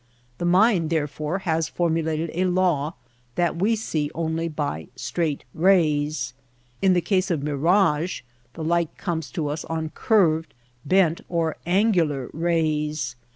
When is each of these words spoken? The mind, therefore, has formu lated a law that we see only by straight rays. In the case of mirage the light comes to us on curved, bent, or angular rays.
The 0.39 0.45
mind, 0.45 0.89
therefore, 0.89 1.37
has 1.45 1.69
formu 1.69 2.03
lated 2.03 2.31
a 2.33 2.45
law 2.45 2.95
that 3.35 3.57
we 3.57 3.75
see 3.75 4.09
only 4.15 4.47
by 4.47 4.87
straight 4.95 5.45
rays. 5.53 6.33
In 6.81 6.93
the 6.93 7.01
case 7.01 7.29
of 7.29 7.43
mirage 7.43 8.21
the 8.55 8.63
light 8.63 8.97
comes 8.97 9.29
to 9.33 9.47
us 9.47 9.63
on 9.65 9.89
curved, 9.89 10.55
bent, 10.85 11.21
or 11.29 11.55
angular 11.67 12.31
rays. 12.33 13.15